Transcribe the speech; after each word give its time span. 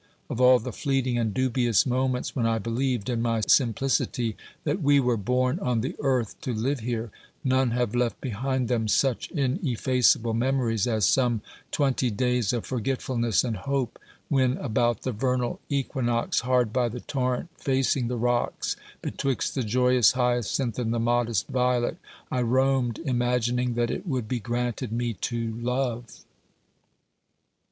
Of 0.31 0.41
all 0.41 0.57
the 0.57 0.71
fleeting 0.71 1.19
and 1.19 1.31
dubious 1.31 1.85
moments 1.85 2.35
when 2.35 2.47
I 2.47 2.57
believed, 2.57 3.07
in 3.07 3.21
my 3.21 3.41
simplicity, 3.41 4.35
that 4.63 4.81
we 4.81 4.99
were 4.99 5.15
born 5.15 5.59
on 5.59 5.81
the 5.81 5.95
earth 5.99 6.41
to 6.41 6.51
live 6.55 6.79
here, 6.79 7.11
none 7.43 7.69
have 7.69 7.93
left 7.93 8.19
behind 8.19 8.67
them 8.67 8.87
such 8.87 9.29
ineffaceable 9.29 10.33
memories 10.33 10.87
as 10.87 11.05
some 11.05 11.41
twenty 11.69 12.09
days 12.09 12.51
of 12.51 12.65
forget 12.65 12.99
fulness 12.99 13.43
and 13.43 13.55
hope, 13.57 13.99
when, 14.27 14.57
about 14.57 15.03
the 15.03 15.11
vernal 15.11 15.59
equinox, 15.69 16.39
hard 16.39 16.73
by 16.73 16.89
the 16.89 17.01
torrent, 17.01 17.49
facing 17.59 18.07
the 18.07 18.17
rocks, 18.17 18.75
betwixt 19.03 19.53
the 19.53 19.61
joyous 19.63 20.13
hyacinth 20.13 20.79
and 20.79 20.91
the 20.95 20.99
modest 20.99 21.45
violet, 21.47 21.97
I 22.31 22.41
roamed 22.41 22.97
imagining 23.05 23.75
that 23.75 23.91
it 23.91 24.07
would 24.07 24.27
be 24.27 24.39
granted 24.39 24.91
me 24.91 25.13
to 25.13 25.53
love. 25.57 26.23